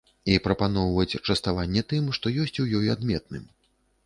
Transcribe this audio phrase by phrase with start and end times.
[0.35, 3.47] І прапаноўваць частаванне тым, што ёсць у ёй адметным.